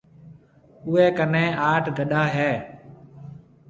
[0.87, 2.51] اوَي ڪنَي آٺ گڏا هيَ۔